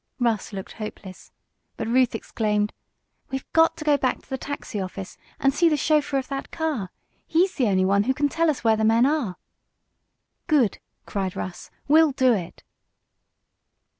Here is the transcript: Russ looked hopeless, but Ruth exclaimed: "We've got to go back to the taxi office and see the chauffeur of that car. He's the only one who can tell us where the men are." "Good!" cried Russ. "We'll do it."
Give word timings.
Russ 0.17 0.51
looked 0.51 0.71
hopeless, 0.71 1.31
but 1.77 1.87
Ruth 1.87 2.15
exclaimed: 2.15 2.73
"We've 3.29 3.45
got 3.53 3.77
to 3.77 3.85
go 3.85 3.97
back 3.97 4.23
to 4.23 4.29
the 4.31 4.35
taxi 4.39 4.79
office 4.81 5.15
and 5.39 5.53
see 5.53 5.69
the 5.69 5.77
chauffeur 5.77 6.17
of 6.17 6.27
that 6.29 6.49
car. 6.49 6.89
He's 7.27 7.53
the 7.53 7.67
only 7.67 7.85
one 7.85 8.05
who 8.05 8.13
can 8.15 8.27
tell 8.27 8.49
us 8.49 8.63
where 8.63 8.75
the 8.75 8.83
men 8.83 9.05
are." 9.05 9.35
"Good!" 10.47 10.79
cried 11.05 11.35
Russ. 11.35 11.69
"We'll 11.87 12.13
do 12.13 12.33
it." 12.33 12.63